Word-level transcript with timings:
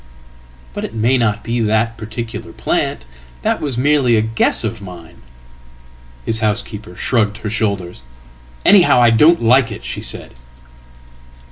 ""But 0.73 0.83
it 0.83 0.95
may 0.95 1.15
not 1.15 1.43
be 1.43 1.59
that 1.59 1.95
particular 1.95 2.51
plant. 2.53 3.05
That 3.43 3.61
was 3.61 3.77
merely 3.77 4.15
a 4.15 4.21
guess 4.21 4.63
ofmine."His 4.65 6.39
housekeeper 6.39 6.95
shrugged 6.95 7.37
her 7.37 7.51
shoulders. 7.51 8.01
"Anyhow 8.65 8.99
I 8.99 9.11
don't 9.11 9.43
like 9.43 9.71
it," 9.71 9.83
shesaid. 9.83 10.31